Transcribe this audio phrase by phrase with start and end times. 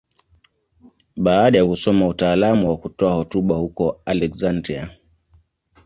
[1.15, 4.97] Baada ya kusoma utaalamu wa kutoa hotuba huko Aleksandria.